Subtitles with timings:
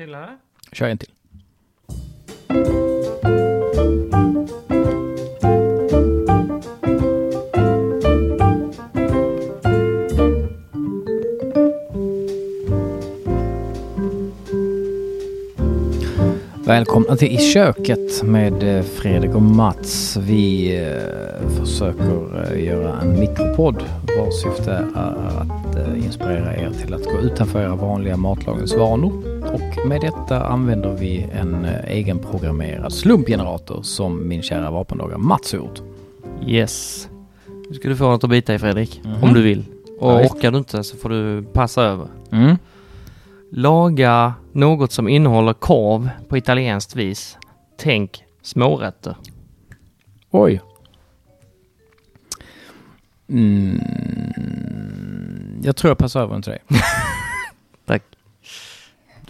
[0.00, 0.36] Till här.
[0.72, 1.08] Kör en till.
[16.66, 20.16] Välkomna till I köket med eh, Fredrik och Mats.
[20.16, 23.84] Vi eh, försöker eh, göra en mikropodd
[24.18, 29.39] vars syfte är att inspirera er till att gå utanför era vanliga matlagningsvanor.
[29.52, 35.82] Och med detta använder vi en eh, egenprogrammerad slumpgenerator som min kära vapendragare Mats gjort.
[36.46, 37.08] Yes.
[37.68, 39.00] Nu ska du få något att bita i Fredrik.
[39.04, 39.22] Mhm.
[39.22, 39.64] Om du vill.
[39.98, 40.34] Och visst.
[40.34, 42.08] orkar du inte så får du passa över.
[42.32, 42.56] Mm.
[43.52, 47.38] Laga något som innehåller korv på italienskt vis.
[47.76, 49.16] Tänk smårätter.
[50.30, 50.60] Oj.
[53.28, 53.80] Mm.
[55.62, 56.62] Jag tror jag passar över den till dig.
[57.86, 58.02] Tack.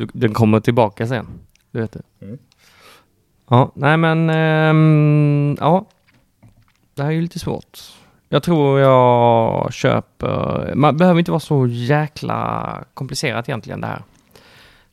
[0.00, 1.26] Du, den kommer tillbaka sen.
[1.70, 2.02] Du vet det.
[2.22, 2.38] Mm.
[3.48, 4.30] Ja, nej men...
[4.30, 5.84] ehm, ja.
[6.94, 7.78] Det här är ju lite svårt.
[8.28, 10.72] Jag tror jag köper...
[10.74, 14.02] Man behöver inte vara så jäkla komplicerat egentligen det här.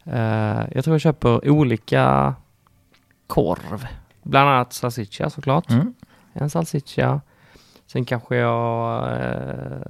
[0.04, 2.36] Eh, jag tror jag köper olika
[3.28, 3.88] korv.
[4.24, 5.70] Bland annat salsiccia såklart.
[5.70, 5.94] Mm.
[6.34, 7.22] En salsiccia.
[7.86, 9.04] Sen kanske jag...
[9.12, 9.82] Eh,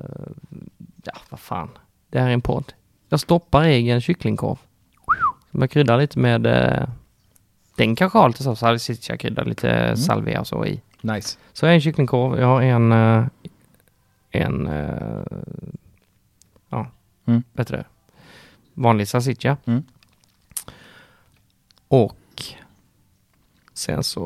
[1.04, 1.70] ja, vad fan.
[2.10, 2.74] Det här är en podd.
[3.10, 4.58] Jag stoppar egen kycklingkorv.
[5.60, 6.46] Jag kryddar lite med...
[6.46, 6.88] Eh,
[7.76, 10.82] den kanske har lite så salsiccia-krydda, lite salvia och så i.
[11.02, 11.38] Nice.
[11.54, 12.92] Så jag har en kycklingkorv, jag har en...
[12.92, 13.26] eh,
[14.32, 14.68] En...
[14.68, 15.22] eh,
[16.70, 16.88] Ja,
[17.26, 17.44] Mm.
[17.74, 17.86] det?
[18.74, 19.58] Vanlig salsiccia.
[19.66, 19.84] Mm.
[21.88, 22.18] Och
[23.74, 24.24] sen så...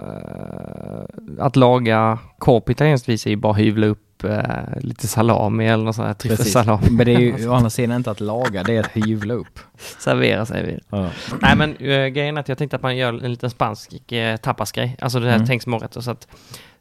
[0.00, 5.66] eh, att laga korv på italienskt vis är ju bara hyvla upp eh, lite salami
[5.66, 6.90] eller något sånt här tryffelsalami.
[6.90, 9.58] Men det är ju å andra sidan inte att laga, det är att hyvla upp.
[9.98, 10.78] Servera säger vi.
[10.90, 11.08] Ja.
[11.42, 14.36] Nej men uh, grejen är att jag tänkte att man gör en liten spansk uh,
[14.36, 14.96] tapasgrej.
[15.00, 15.60] Alltså det här Mm.
[15.60, 16.00] smårätter.
[16.00, 16.28] Så att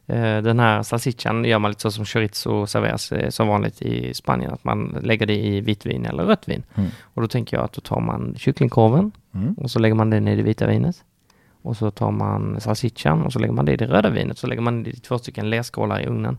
[0.08, 4.14] eh, den här salsichan gör man lite så som chorizo serveras eh, som vanligt i
[4.14, 4.52] Spanien.
[4.54, 6.64] Att man lägger det i vitt vin eller rött vin.
[6.76, 6.90] Mm.
[7.04, 9.54] Och då tänker jag att då tar man kycklingkorven Mm.
[9.54, 10.96] och så lägger man den i det vita vinet.
[11.62, 14.38] Och så tar man salsichan och så lägger man det i det röda vinet.
[14.38, 16.38] Så lägger man det i två stycken lerskålar i ugnen.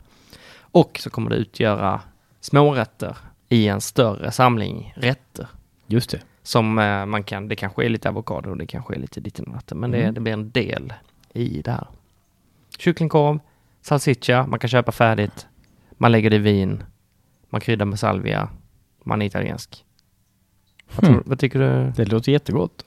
[0.75, 2.01] Och så kommer det utgöra
[2.41, 3.17] smårätter
[3.49, 5.47] i en större samling rätter.
[5.87, 6.21] Just det.
[6.43, 9.45] Som eh, man kan, det kanske är lite avokado och det kanske är lite ditten
[9.47, 10.15] och datten, men det, Mm.
[10.15, 10.93] det blir en del
[11.33, 11.87] i det här.
[12.79, 13.39] Kycklingkorv,
[13.81, 15.47] salsiccia, man kan köpa färdigt,
[15.91, 16.83] man lägger det i vin,
[17.51, 18.49] man kryddar med salvia,
[19.05, 19.85] man är italiensk.
[20.97, 21.15] Vad, Hmm.
[21.15, 21.93] tror, vad tycker du?
[21.97, 22.85] Det låter jättegott.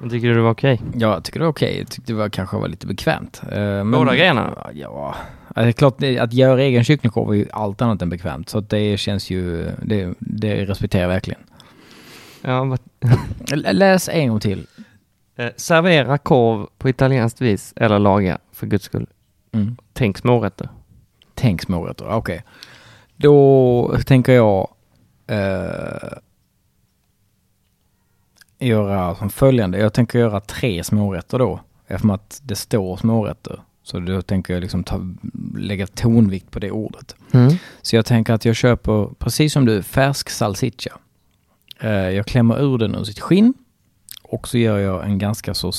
[0.00, 0.80] Vad tycker du det var okej?
[0.94, 1.78] Ja, jag tycker det var okej.
[1.78, 3.42] Jag tyckte det var, kanske var lite bekvämt.
[3.52, 4.70] Eh, men- Båda grejerna?
[4.74, 5.14] Ja,
[5.54, 8.48] Ja, det är klart att göra egen kycklingkorv är ju allt annat än bekvämt.
[8.48, 11.40] Så det känns ju, det, det respekterar jag verkligen.
[12.42, 12.76] Ja,
[13.52, 14.66] L- Läs en gång till.
[15.36, 19.06] eh, servera korv på italienskt vis eller laga, för guds skull.
[19.52, 19.76] Mm.
[19.92, 20.68] Tänk smårätter.
[21.34, 22.44] Tänk smårätter, okej.
[23.16, 24.68] Då tänker jag
[25.26, 26.08] eh,
[28.60, 29.78] göra som följande.
[29.78, 31.60] Jag tänker göra tre smårätter då.
[31.86, 33.60] Eftersom att det står smårätter.
[33.82, 35.00] Så då tänker jag liksom ta,
[35.58, 37.14] lägga tonvikt på det ordet.
[37.32, 37.52] Mm.
[37.82, 40.92] Så jag tänker att jag köper, precis som du, färsk salsiccia.
[41.80, 43.54] Eh, jag klämmer ur den ur sitt skinn.
[44.22, 45.72] Och så gör jag en ganska så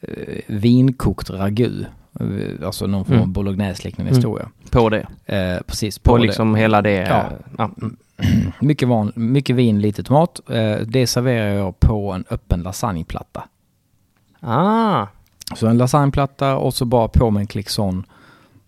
[0.00, 1.84] eh, vinkokt ragu.
[2.20, 3.32] Eh, Alltså någon form av Mm.
[3.32, 4.16] bolognese-liknande Mm.
[4.18, 4.48] historia.
[4.70, 5.06] På det.
[5.26, 6.22] Eh, precis, På, på, det.
[6.22, 6.92] liksom hela det.
[6.92, 7.24] Ja.
[7.58, 7.70] ja.
[8.60, 10.40] Mycket, van, mycket vin, lite tomat.
[10.50, 13.44] Eh, det serverar jag på en öppen lasagneplatta.
[14.40, 15.06] Ah,
[15.54, 18.04] Så en lasagneplatta och så bara på med en klick sån.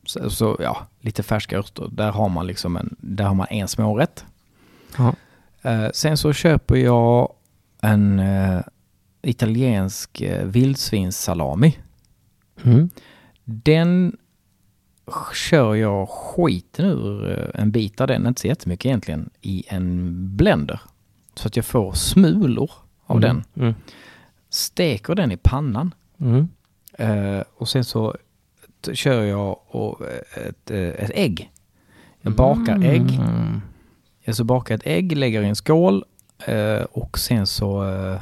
[0.07, 1.89] Så, så ja, lite färska örter.
[1.93, 4.25] Där har man liksom en, där har man en smårätt.
[4.99, 5.15] Ja.
[5.71, 7.33] Eh, sen så köper jag
[7.81, 8.61] en eh,
[9.23, 11.79] italiensk vildsvinssalami.
[12.65, 12.91] mm.
[13.45, 14.17] Den
[15.35, 20.13] kör jag skiten ur eh, en bit av den, inte så jättemycket egentligen, i en
[20.37, 20.81] blender.
[21.35, 22.71] Så att jag får smulor
[23.07, 23.21] av Mm.
[23.55, 23.65] den.
[23.65, 23.75] Mm.
[24.51, 25.95] Steker den i pannan.
[26.21, 26.49] Mm.
[26.99, 28.17] Eh, och sen så
[28.93, 31.51] kör jag och, eh, ett, eh, ett ägg.
[32.21, 33.15] Jag bakar ägg.
[33.15, 33.61] Mm.
[34.25, 36.05] Jag så bakar ett ägg, lägger i en skål
[36.47, 38.21] eh, och sen så eh,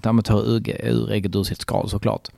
[0.00, 2.28] kan man ta ur, ur ägget ur sitt skal såklart.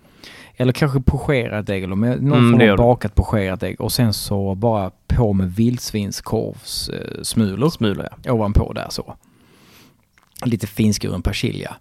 [0.56, 3.92] Eller kanske pochera ett ägg eller med någon Mm, form av bakat pocherat ägg och
[3.92, 8.32] sen så bara på med vildsvinskorvs eh, smulor ja.
[8.32, 9.14] ovanpå där så.
[10.44, 11.76] Lite finskuren persilja.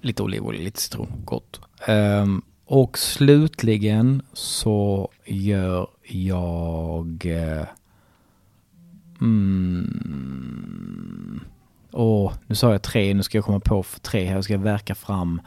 [0.00, 1.12] Lite olivolja, lite citron.
[1.24, 1.60] Gott.
[1.86, 7.22] Ehm, och slutligen så gör jag...
[7.26, 7.64] eh,
[10.08, 11.40] Mm,
[11.90, 14.94] och nu sa jag tre, nu ska jag komma på tre här, jag ska verka
[14.94, 15.40] fram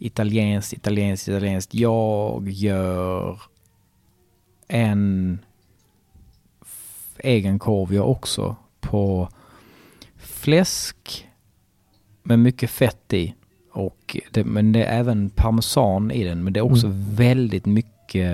[0.00, 1.74] italienskt, italienskt, italienskt.
[1.74, 3.40] Jag gör
[4.68, 5.38] en
[7.18, 9.28] egen korv jag också på
[10.16, 11.28] fläsk
[12.22, 13.34] med mycket fett i.
[13.72, 16.44] Och det, men det är även parmesan i den.
[16.44, 17.14] Men det är också Mm.
[17.14, 18.32] väldigt mycket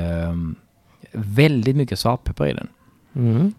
[1.13, 2.69] väldigt mycket svartpeppar i den.
[3.15, 3.53] Mm.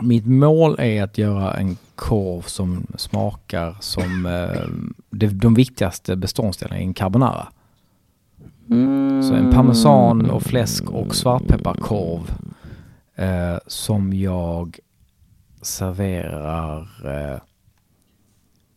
[0.00, 4.68] Mitt mål är att göra en korv som smakar som eh,
[5.10, 7.48] de, de viktigaste beståndsdelarna i en carbonara.
[9.22, 12.34] Så en parmesan och fläsk och svartpepparkorv
[13.14, 14.78] eh, som jag
[15.62, 17.40] serverar eh,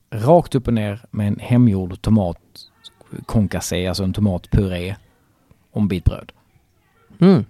[0.09, 2.37] rakt upp och ner med en hemgjord tomat
[3.25, 4.95] concassé, alltså en tomatpuré
[5.71, 6.31] och en bit bröd.
[7.19, 7.45] Mm.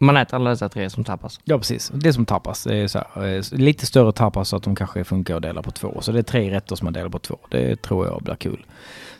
[0.00, 1.40] Man äter alla dessa tre som tapas.
[1.44, 1.92] Ja, precis.
[1.94, 2.64] Det är som tapas.
[2.64, 5.62] Det är så här, eh, lite större tapas så att de kanske funkar att dela
[5.62, 6.00] på två.
[6.00, 7.38] Så det är tre rätter som man delar på två.
[7.48, 8.64] Det tror jag blir kul.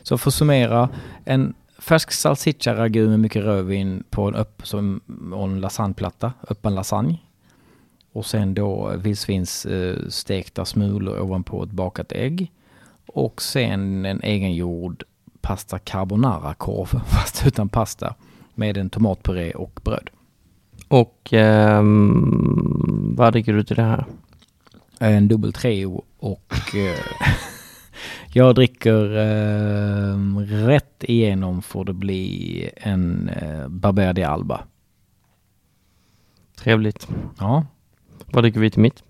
[0.03, 0.89] Så för att summera,
[1.25, 5.01] en färsk salsiccia ragu med mycket rödvin på en, upp, som,
[5.33, 7.17] en lasagneplatta, öppen lasagne.
[8.11, 12.51] Och sen då vildsvins eh, stekta smulor ovanpå ett bakat ägg.
[13.05, 15.03] Och sen en egengjord
[15.41, 18.15] pasta carbonara-korv, fast utan pasta,
[18.55, 20.09] med en tomatpuré och bröd.
[20.87, 24.05] Och ehm, vad dricker du till det här?
[24.99, 27.05] En dubbel treo och eh,
[28.33, 30.37] jag dricker eh,
[30.67, 34.63] rätt igenom får det bli en eh, Barbera di Alba.
[36.55, 37.07] Trevligt.
[37.39, 37.65] Ja.
[38.25, 39.03] Vad dricker vi till mitt?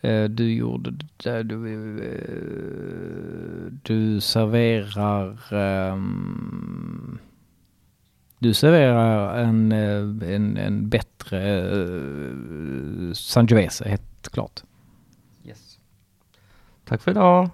[0.00, 1.66] Eh, du gjorde det du,
[2.02, 7.18] eh, du serverar ehm,
[8.40, 14.62] du serverar en, eh, en, en bättre uh, Sangiovese, helt klart.
[15.44, 15.78] Yes.
[16.84, 17.50] Tack för idag.